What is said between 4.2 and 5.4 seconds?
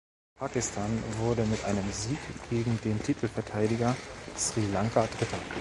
Sri Lanka Dritter.